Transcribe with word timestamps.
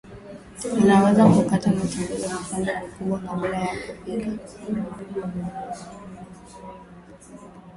unaweza 0.83 1.25
kukata 1.25 1.71
matembele 1.71 2.27
vipande 2.27 2.71
vikubwa 2.85 3.19
kabla 3.19 3.57
ya 3.59 3.67
kupika 3.67 4.31